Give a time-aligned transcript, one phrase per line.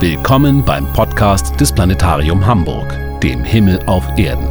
[0.00, 4.48] Willkommen beim Podcast des Planetarium Hamburg, dem Himmel auf Erden.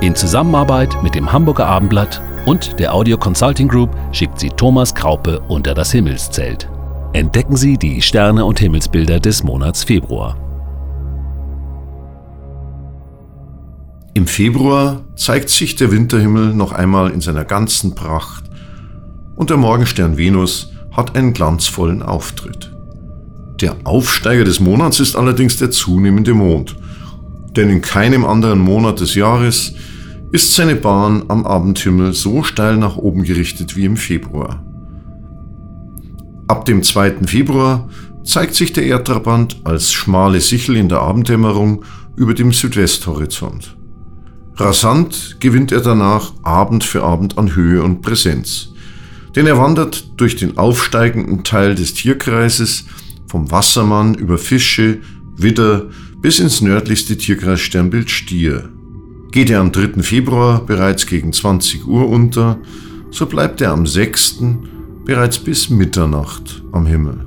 [0.00, 5.40] In Zusammenarbeit mit dem Hamburger Abendblatt und der Audio Consulting Group schickt sie Thomas Kraupe
[5.48, 6.70] unter das Himmelszelt.
[7.12, 10.36] Entdecken Sie die Sterne und Himmelsbilder des Monats Februar.
[14.14, 18.44] Im Februar zeigt sich der Winterhimmel noch einmal in seiner ganzen Pracht
[19.34, 22.77] und der Morgenstern Venus hat einen glanzvollen Auftritt.
[23.60, 26.76] Der Aufsteiger des Monats ist allerdings der zunehmende Mond,
[27.56, 29.74] denn in keinem anderen Monat des Jahres
[30.30, 34.64] ist seine Bahn am Abendhimmel so steil nach oben gerichtet wie im Februar.
[36.46, 37.26] Ab dem 2.
[37.26, 37.88] Februar
[38.22, 43.76] zeigt sich der Erdtrabant als schmale Sichel in der Abenddämmerung über dem Südwesthorizont.
[44.54, 48.68] Rasant gewinnt er danach Abend für Abend an Höhe und Präsenz,
[49.34, 52.84] denn er wandert durch den aufsteigenden Teil des Tierkreises
[53.28, 54.98] vom Wassermann über Fische,
[55.36, 55.86] Widder
[56.20, 58.68] bis ins nördlichste Tierkreissternbild Stier.
[59.30, 60.02] Geht er am 3.
[60.02, 62.58] Februar bereits gegen 20 Uhr unter,
[63.10, 64.42] so bleibt er am 6.
[65.04, 67.26] bereits bis Mitternacht am Himmel.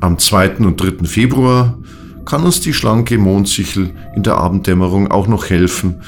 [0.00, 0.56] Am 2.
[0.56, 1.06] und 3.
[1.06, 1.78] Februar
[2.24, 6.00] kann uns die schlanke Mondsichel in der Abenddämmerung auch noch helfen,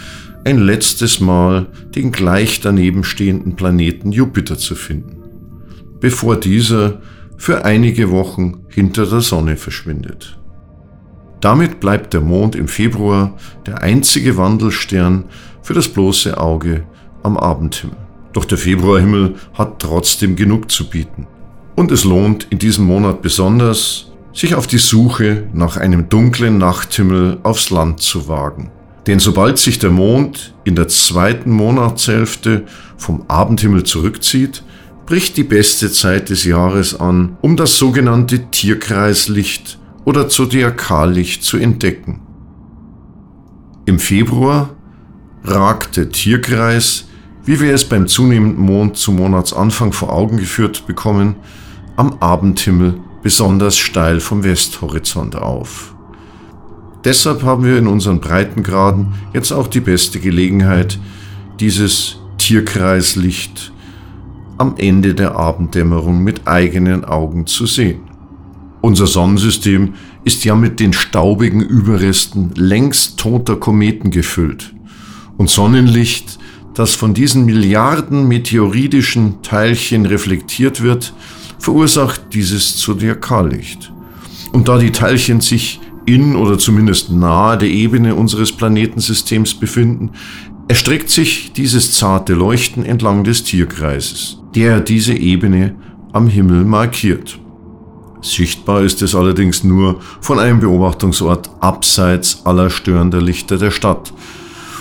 [0.44, 5.22] ein letztes Mal den gleich daneben stehenden Planeten Jupiter zu finden,
[6.00, 7.00] bevor dieser
[7.36, 10.38] für einige Wochen hinter der Sonne verschwindet.
[11.40, 15.24] Damit bleibt der Mond im Februar der einzige Wandelstern
[15.62, 16.84] für das bloße Auge
[17.22, 17.96] am Abendhimmel.
[18.32, 21.26] Doch der Februarhimmel hat trotzdem genug zu bieten.
[21.76, 27.38] Und es lohnt in diesem Monat besonders, sich auf die Suche nach einem dunklen Nachthimmel
[27.42, 28.70] aufs Land zu wagen.
[29.06, 32.64] Denn sobald sich der Mond in der zweiten Monatshälfte
[32.96, 34.64] vom Abendhimmel zurückzieht,
[35.06, 42.20] bricht die beste Zeit des Jahres an, um das sogenannte Tierkreislicht oder Zodiakallicht zu entdecken.
[43.86, 44.70] Im Februar
[45.44, 47.06] ragt der Tierkreis,
[47.44, 51.36] wie wir es beim zunehmenden Mond zum Monatsanfang vor Augen geführt bekommen,
[51.96, 55.94] am Abendhimmel besonders steil vom Westhorizont auf.
[57.04, 60.98] Deshalb haben wir in unseren Breitengraden jetzt auch die beste Gelegenheit,
[61.60, 63.73] dieses Tierkreislicht
[64.58, 68.00] am Ende der Abenddämmerung mit eigenen Augen zu sehen.
[68.80, 69.94] Unser Sonnensystem
[70.24, 74.74] ist ja mit den staubigen Überresten längst toter Kometen gefüllt.
[75.36, 76.38] Und Sonnenlicht,
[76.74, 81.14] das von diesen Milliarden meteoritischen Teilchen reflektiert wird,
[81.58, 83.92] verursacht dieses Zodiakallicht.
[84.52, 90.10] Und da die Teilchen sich in oder zumindest nahe der Ebene unseres Planetensystems befinden,
[90.68, 95.74] erstreckt sich dieses zarte Leuchten entlang des Tierkreises, der diese Ebene
[96.12, 97.38] am Himmel markiert.
[98.20, 104.14] Sichtbar ist es allerdings nur von einem Beobachtungsort abseits aller störender Lichter der Stadt,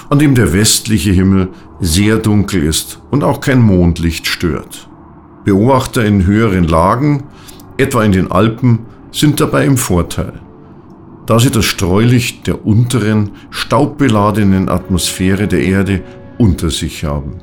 [0.10, 4.88] an dem der westliche Himmel sehr dunkel ist und auch kein Mondlicht stört.
[5.44, 7.24] Beobachter in höheren Lagen,
[7.78, 8.80] etwa in den Alpen,
[9.12, 10.40] sind dabei im Vorteil
[11.26, 16.02] da sie das Streulicht der unteren, staubbeladenen Atmosphäre der Erde
[16.38, 17.36] unter sich haben.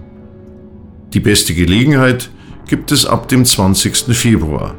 [1.13, 2.31] Die beste Gelegenheit
[2.69, 4.17] gibt es ab dem 20.
[4.17, 4.75] Februar,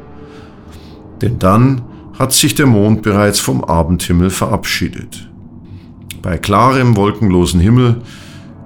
[1.20, 1.82] denn dann
[2.18, 5.28] hat sich der Mond bereits vom Abendhimmel verabschiedet.
[6.22, 8.00] Bei klarem, wolkenlosen Himmel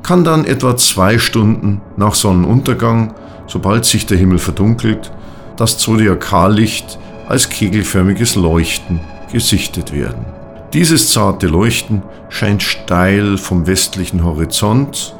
[0.02, 3.14] kann dann etwa zwei Stunden nach Sonnenuntergang,
[3.48, 5.10] sobald sich der Himmel verdunkelt,
[5.56, 9.00] das Zodiakallicht als kegelförmiges Leuchten
[9.32, 10.26] gesichtet werden.
[10.72, 15.16] Dieses zarte Leuchten scheint steil vom westlichen Horizont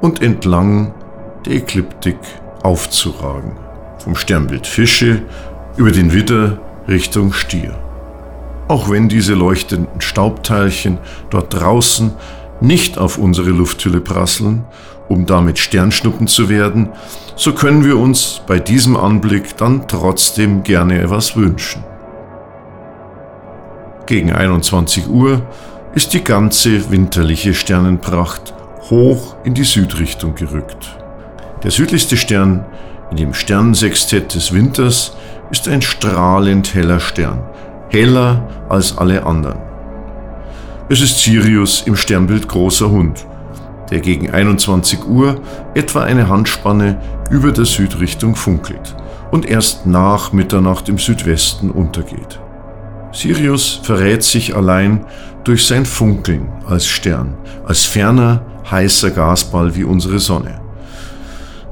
[0.00, 0.94] und entlang
[1.46, 2.18] der Ekliptik
[2.62, 3.52] aufzuragen,
[3.98, 5.22] vom Sternbild Fische
[5.76, 7.74] über den Widder Richtung Stier.
[8.68, 10.98] Auch wenn diese leuchtenden Staubteilchen
[11.30, 12.12] dort draußen
[12.60, 14.64] nicht auf unsere Lufthülle prasseln,
[15.08, 16.88] um damit Sternschnuppen zu werden,
[17.36, 21.84] so können wir uns bei diesem Anblick dann trotzdem gerne etwas wünschen.
[24.06, 25.42] Gegen 21 Uhr
[25.94, 28.54] ist die ganze winterliche Sternenpracht
[28.90, 31.03] hoch in die Südrichtung gerückt.
[31.64, 32.66] Der südlichste Stern
[33.10, 35.16] in dem Sternensextett des Winters
[35.50, 37.42] ist ein strahlend heller Stern,
[37.88, 39.58] heller als alle anderen.
[40.90, 43.26] Es ist Sirius im Sternbild Großer Hund,
[43.90, 45.40] der gegen 21 Uhr
[45.74, 47.00] etwa eine Handspanne
[47.30, 48.94] über der Südrichtung funkelt
[49.30, 52.40] und erst nach Mitternacht im Südwesten untergeht.
[53.10, 55.06] Sirius verrät sich allein
[55.44, 60.63] durch sein Funkeln als Stern, als ferner, heißer Gasball wie unsere Sonne.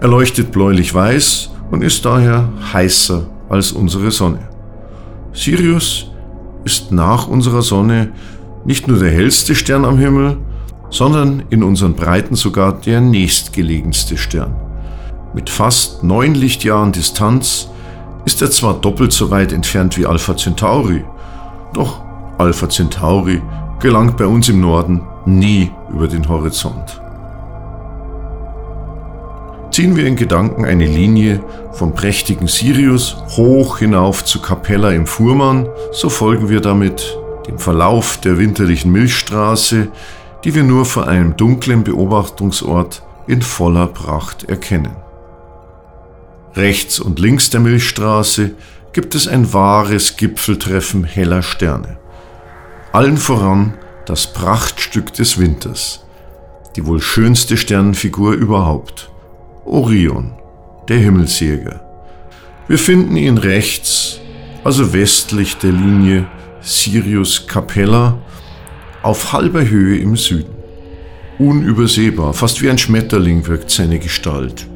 [0.03, 4.41] Er leuchtet bläulich-weiß und ist daher heißer als unsere Sonne.
[5.33, 6.11] Sirius
[6.65, 8.11] ist nach unserer Sonne
[8.65, 10.39] nicht nur der hellste Stern am Himmel,
[10.91, 14.57] sondern in unseren Breiten sogar der nächstgelegenste Stern.
[15.35, 17.69] Mit fast neun Lichtjahren Distanz
[18.25, 21.05] ist er zwar doppelt so weit entfernt wie Alpha Centauri,
[21.75, 22.03] doch
[22.39, 23.41] Alpha Centauri
[23.79, 27.02] gelangt bei uns im Norden nie über den Horizont.
[29.73, 31.43] Ziehen wir in Gedanken eine Linie
[31.73, 37.17] vom prächtigen Sirius hoch hinauf zu Capella im Fuhrmann, so folgen wir damit
[37.49, 39.89] dem Verlauf der winterlichen Milchstraße,
[40.45, 44.95] die wir nur vor einem dunklen Beobachtungsort in voller Pracht erkennen.
[46.55, 48.51] Rechts und links der Milchstraße
[48.93, 51.97] gibt es ein wahres Gipfeltreffen heller Sterne.
[52.93, 53.73] Allen voran
[54.05, 56.05] das Prachtstück des Winters,
[56.77, 59.12] die wohl schönste Sternenfigur überhaupt.
[59.65, 60.33] Orion,
[60.89, 61.81] der Himmelsjäger.
[62.69, 64.21] Wir finden ihn rechts,
[64.65, 66.27] also westlich der Linie
[66.61, 68.19] Sirius Capella,
[69.03, 70.55] auf halber Höhe im Süden.
[71.39, 74.67] Unübersehbar, fast wie ein Schmetterling wirkt seine Gestalt.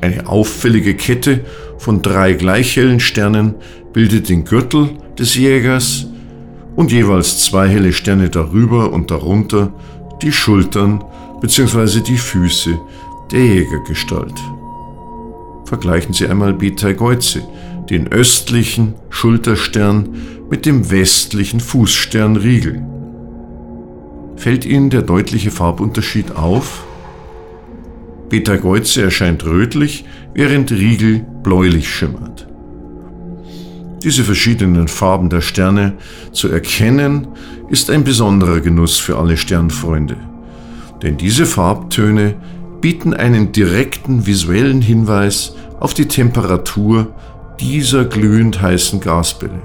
[0.00, 1.44] Eine auffällige Kette
[1.78, 3.54] von drei gleich hellen Sternen
[3.92, 6.06] bildet den Gürtel des Jägers
[6.76, 9.72] und jeweils zwei helle Sterne darüber und darunter
[10.22, 11.04] die Schultern
[11.40, 12.00] bzw.
[12.00, 12.78] die Füße
[13.30, 14.34] der Jägergestalt.
[15.64, 17.42] Vergleichen Sie einmal Betelgeuse,
[17.88, 20.08] den östlichen Schulterstern
[20.50, 22.84] mit dem westlichen Fußstern Riegel.
[24.36, 26.84] Fällt Ihnen der deutliche Farbunterschied auf?
[28.28, 30.04] Betelgeuse erscheint rötlich,
[30.34, 32.48] während Riegel bläulich schimmert.
[34.02, 35.94] Diese verschiedenen Farben der Sterne
[36.32, 37.28] zu erkennen,
[37.68, 40.16] ist ein besonderer Genuss für alle Sternfreunde.
[41.02, 42.36] Denn diese Farbtöne
[42.80, 47.08] bieten einen direkten visuellen Hinweis auf die Temperatur
[47.60, 49.60] dieser glühend heißen Gasbälle.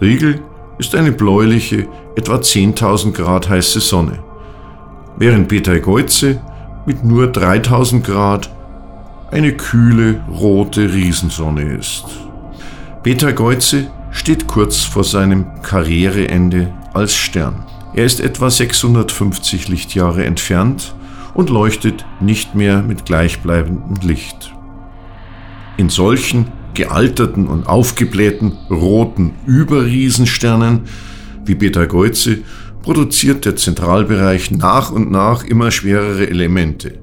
[0.00, 0.40] Riegel
[0.78, 4.18] ist eine bläuliche, etwa 10.000 Grad heiße Sonne,
[5.16, 6.40] während Betelgeuse
[6.86, 8.50] mit nur 3000 Grad
[9.30, 12.04] eine kühle, rote Riesensonne ist.
[13.02, 17.64] Betelgeuse steht kurz vor seinem Karriereende als Stern.
[17.94, 20.94] Er ist etwa 650 Lichtjahre entfernt
[21.34, 24.52] und leuchtet nicht mehr mit gleichbleibendem Licht.
[25.76, 30.82] In solchen gealterten und aufgeblähten roten Überriesensternen
[31.44, 32.38] wie Betelgeuse
[32.82, 36.98] produziert der Zentralbereich nach und nach immer schwerere Elemente,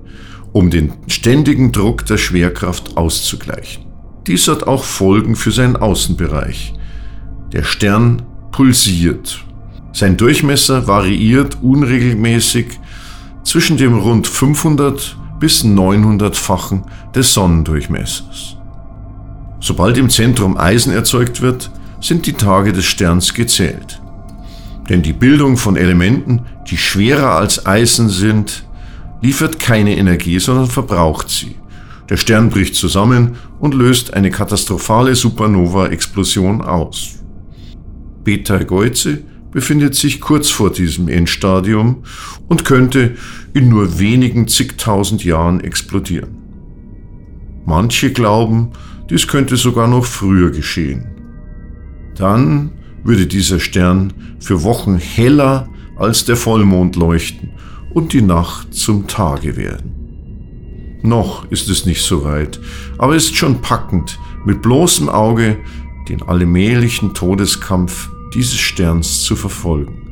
[0.51, 3.85] um den ständigen Druck der Schwerkraft auszugleichen.
[4.27, 6.73] Dies hat auch Folgen für seinen Außenbereich.
[7.53, 8.21] Der Stern
[8.51, 9.43] pulsiert.
[9.93, 12.79] Sein Durchmesser variiert unregelmäßig
[13.43, 16.83] zwischen dem rund 500 bis 900-fachen
[17.15, 18.57] des Sonnendurchmessers.
[19.59, 21.71] Sobald im Zentrum Eisen erzeugt wird,
[22.01, 24.01] sind die Tage des Sterns gezählt.
[24.89, 28.63] Denn die Bildung von Elementen, die schwerer als Eisen sind,
[29.21, 31.55] liefert keine Energie, sondern verbraucht sie.
[32.09, 37.19] Der Stern bricht zusammen und löst eine katastrophale Supernova-Explosion aus.
[38.23, 42.03] Betelgeuse befindet sich kurz vor diesem Endstadium
[42.47, 43.15] und könnte
[43.53, 46.37] in nur wenigen zigtausend Jahren explodieren.
[47.65, 48.71] Manche glauben,
[49.09, 51.07] dies könnte sogar noch früher geschehen.
[52.15, 52.71] Dann
[53.03, 57.51] würde dieser Stern für Wochen heller als der Vollmond leuchten
[57.93, 60.99] und die Nacht zum Tage werden.
[61.01, 62.59] Noch ist es nicht so weit,
[62.97, 65.57] aber es ist schon packend, mit bloßem Auge
[66.07, 70.09] den allmählichen Todeskampf dieses Sterns zu verfolgen.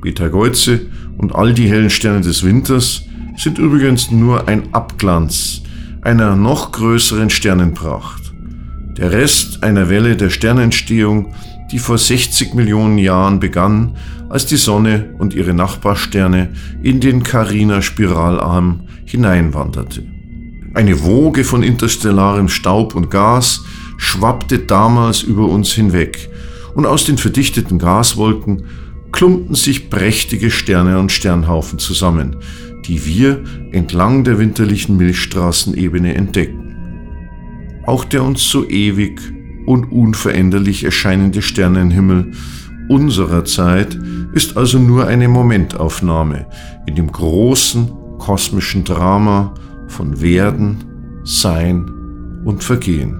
[0.00, 0.86] Betelgeuse
[1.18, 3.02] und all die hellen Sterne des Winters
[3.36, 5.62] sind übrigens nur ein Abglanz
[6.02, 8.32] einer noch größeren Sternenpracht.
[8.96, 11.34] Der Rest einer Welle der Sternentstehung,
[11.72, 13.96] die vor 60 Millionen Jahren begann,
[14.28, 16.50] als die Sonne und ihre Nachbarsterne
[16.82, 20.04] in den Carina-Spiralarm hineinwanderte.
[20.74, 23.64] Eine Woge von interstellarem Staub und Gas
[23.96, 26.30] schwappte damals über uns hinweg
[26.76, 28.64] und aus den verdichteten Gaswolken
[29.10, 32.36] klumpten sich prächtige Sterne und Sternhaufen zusammen,
[32.84, 33.42] die wir
[33.72, 36.76] entlang der winterlichen Milchstraßenebene entdeckten.
[37.86, 39.20] Auch der uns so ewig
[39.64, 42.32] und unveränderlich erscheinende Sternenhimmel
[42.90, 43.98] unserer Zeit
[44.34, 46.46] ist also nur eine Momentaufnahme
[46.86, 49.54] in dem großen kosmischen Drama
[49.88, 50.84] von Werden,
[51.24, 51.90] Sein
[52.44, 53.16] und Vergehen.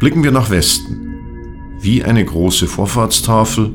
[0.00, 1.03] Blicken wir nach Westen.
[1.84, 3.70] Wie eine große Vorfahrtstafel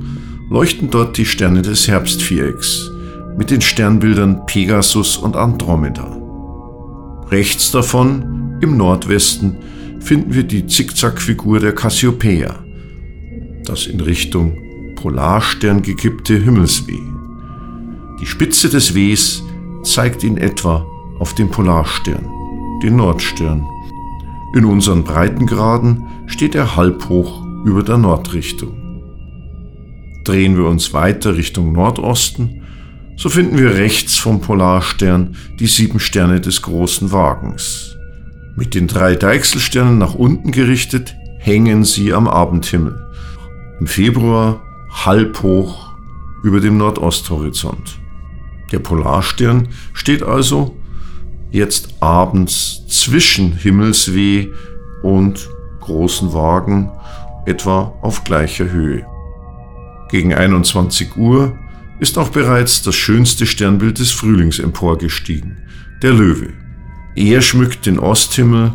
[0.49, 2.89] leuchten dort die Sterne des Herbstvierecks
[3.37, 6.17] mit den Sternbildern Pegasus und Andromeda.
[7.29, 9.57] Rechts davon, im Nordwesten,
[9.99, 12.55] finden wir die Zickzackfigur der Cassiopeia.
[13.65, 14.57] das in Richtung
[14.95, 17.03] Polarstern gekippte Himmelsweh.
[18.19, 19.43] Die Spitze des Ws
[19.83, 20.83] zeigt in etwa
[21.19, 22.25] auf den Polarstern,
[22.81, 23.67] den Nordstern.
[24.55, 29.03] In unseren Breitengraden steht er halbhoch über der Nordrichtung.
[30.23, 32.61] Drehen wir uns weiter Richtung Nordosten,
[33.15, 37.97] so finden wir rechts vom Polarstern die sieben Sterne des großen Wagens.
[38.55, 42.99] Mit den drei Deichselsternen nach unten gerichtet hängen sie am Abendhimmel.
[43.79, 44.61] Im Februar
[45.05, 45.93] halb hoch
[46.43, 47.97] über dem Nordosthorizont.
[48.71, 50.77] Der Polarstern steht also
[51.51, 54.49] jetzt abends zwischen Himmelsweh
[55.01, 55.49] und
[55.81, 56.91] großen Wagen
[57.49, 59.05] etwa auf gleicher Höhe.
[60.09, 61.57] Gegen 21 Uhr
[61.99, 65.57] ist auch bereits das schönste Sternbild des Frühlings emporgestiegen,
[66.01, 66.53] der Löwe.
[67.15, 68.73] Er schmückt den Osthimmel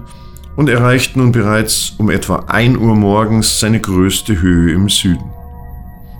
[0.56, 5.30] und erreicht nun bereits um etwa 1 Uhr morgens seine größte Höhe im Süden.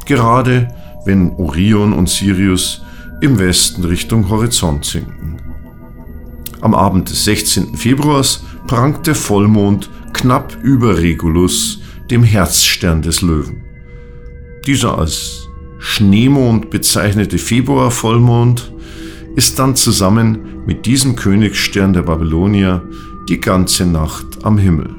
[0.07, 0.69] Gerade
[1.05, 2.83] wenn Orion und Sirius
[3.21, 5.37] im Westen Richtung Horizont sinken.
[6.61, 7.77] Am Abend des 16.
[7.77, 11.81] Februars prangt der Vollmond knapp über Regulus,
[12.11, 13.63] dem Herzstern des Löwen.
[14.67, 18.73] Dieser als Schneemond bezeichnete Februarvollmond
[19.37, 22.83] ist dann zusammen mit diesem Königsstern der Babylonier
[23.29, 24.95] die ganze Nacht am Himmel.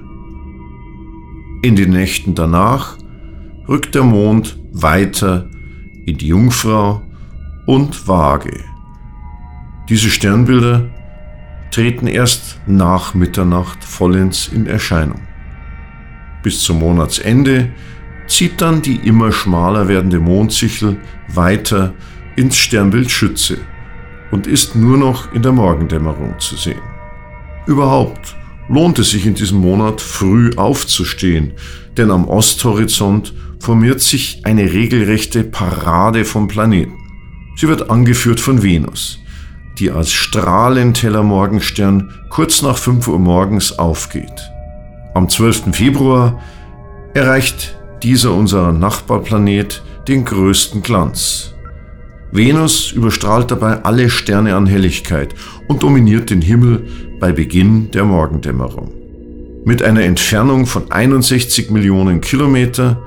[1.64, 2.98] In den Nächten danach
[3.68, 5.50] rückt der Mond weiter
[6.06, 7.02] in die Jungfrau
[7.66, 8.64] und Waage.
[9.90, 10.90] Diese Sternbilder
[11.72, 15.22] treten erst nach Mitternacht vollends in Erscheinung.
[16.46, 17.72] Bis zum Monatsende
[18.28, 20.98] zieht dann die immer schmaler werdende Mondsichel
[21.28, 21.96] weiter
[22.36, 23.58] ins Sternbild Schütze
[24.30, 26.84] und ist nur noch in der Morgendämmerung zu sehen.
[27.66, 28.36] Überhaupt
[28.70, 31.54] lohnt es sich in diesem Monat früh aufzustehen,
[31.98, 36.94] denn am Osthorizont formiert sich eine regelrechte Parade von Planeten.
[37.56, 39.18] Sie wird angeführt von Venus,
[39.80, 44.55] die als strahlend heller Morgenstern kurz nach 5 Uhr morgens aufgeht.
[45.16, 45.74] Am 12.
[45.74, 46.42] Februar
[47.14, 51.54] erreicht dieser unser Nachbarplanet den größten Glanz.
[52.34, 55.34] Venus überstrahlt dabei alle Sterne an Helligkeit
[55.70, 56.90] und dominiert den Himmel
[57.22, 58.92] bei Beginn der Morgendämmerung.
[59.64, 63.02] Mit einer Entfernung von 61 Millionen Kilometer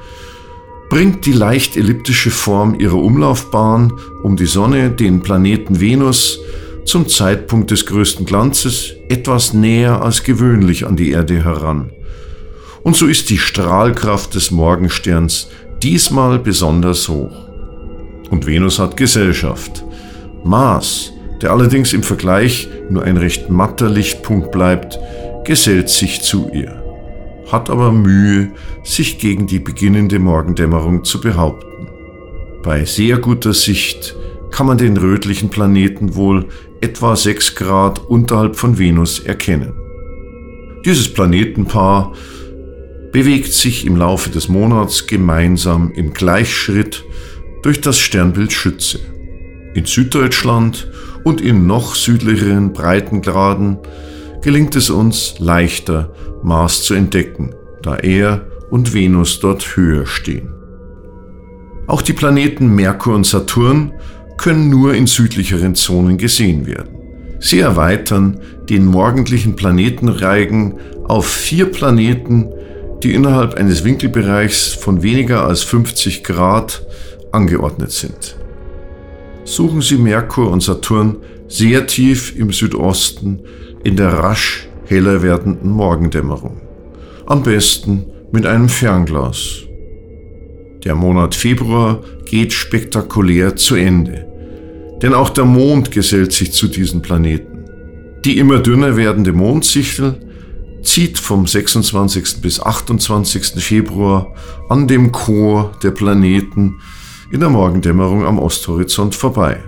[0.88, 6.38] bringt die leicht elliptische Form ihrer Umlaufbahn um die Sonne den Planeten Venus
[6.86, 11.90] zum Zeitpunkt des größten Glanzes etwas näher als gewöhnlich an die Erde heran.
[12.82, 15.48] Und so ist die Strahlkraft des Morgensterns
[15.82, 17.48] diesmal besonders hoch.
[18.30, 19.84] Und Venus hat Gesellschaft.
[20.44, 24.98] Mars, der allerdings im Vergleich nur ein recht matter Lichtpunkt bleibt,
[25.44, 26.82] gesellt sich zu ihr,
[27.50, 28.50] hat aber Mühe,
[28.84, 31.88] sich gegen die beginnende Morgendämmerung zu behaupten.
[32.62, 34.14] Bei sehr guter Sicht
[34.50, 36.46] kann man den rötlichen Planeten wohl
[36.80, 39.74] etwa 6 Grad unterhalb von Venus erkennen.
[40.84, 42.12] Dieses Planetenpaar
[43.12, 47.04] bewegt sich im Laufe des Monats gemeinsam im Gleichschritt
[47.62, 49.00] durch das Sternbild Schütze.
[49.74, 50.90] In Süddeutschland
[51.24, 53.78] und in noch südlicheren Breitengraden
[54.42, 56.12] gelingt es uns leichter,
[56.42, 60.54] Mars zu entdecken, da er und Venus dort höher stehen.
[61.86, 63.92] Auch die Planeten Merkur und Saturn
[64.36, 66.98] können nur in südlicheren Zonen gesehen werden.
[67.40, 70.74] Sie erweitern den morgendlichen Planetenreigen
[71.04, 72.48] auf vier Planeten,
[73.02, 76.86] die innerhalb eines Winkelbereichs von weniger als 50 Grad
[77.32, 78.36] angeordnet sind.
[79.44, 81.16] Suchen Sie Merkur und Saturn
[81.48, 83.40] sehr tief im Südosten
[83.84, 86.60] in der rasch heller werdenden Morgendämmerung.
[87.26, 89.62] Am besten mit einem Fernglas.
[90.84, 94.26] Der Monat Februar geht spektakulär zu Ende,
[95.02, 97.64] denn auch der Mond gesellt sich zu diesen Planeten.
[98.24, 100.16] Die immer dünner werdende Mondsichel
[100.82, 102.40] zieht vom 26.
[102.40, 103.62] bis 28.
[103.62, 104.34] Februar
[104.68, 106.80] an dem Chor der Planeten
[107.30, 109.62] in der Morgendämmerung am Osthorizont vorbei.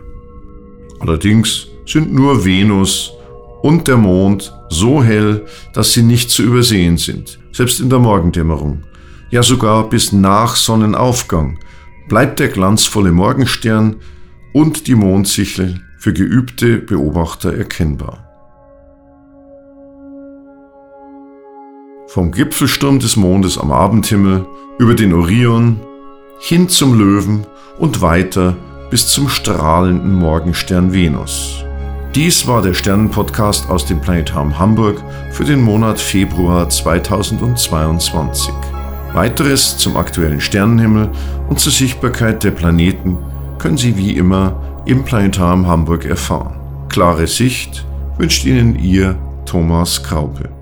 [1.01, 3.13] Allerdings sind nur Venus
[3.63, 8.85] und der Mond so hell, dass sie nicht zu übersehen sind, selbst in der Morgendämmerung.
[9.31, 11.59] Ja sogar bis nach Sonnenaufgang
[12.09, 13.97] bleibt der glanzvolle Morgenstern
[14.53, 18.30] und die Mondsichel für geübte Beobachter erkennbar.
[22.13, 24.45] Vom Gipfelsturm des Mondes am Abendhimmel
[24.81, 25.79] über den Orion
[26.41, 27.47] hin zum Löwen
[27.79, 28.57] und weiter
[28.91, 31.65] bis zum strahlenden Morgenstern Venus.
[32.17, 35.01] Dies war der Sternenpodcast aus dem Planetarium Hamburg
[35.31, 38.53] für den Monat Februar 2022.
[39.13, 41.11] Weiteres zum aktuellen Sternenhimmel
[41.49, 43.19] und zur Sichtbarkeit der Planeten
[43.59, 46.59] können Sie wie immer im Planetarium Hamburg erfahren.
[46.89, 47.87] Klare Sicht
[48.19, 50.60] wünscht Ihnen Ihr Thomas Kraupe.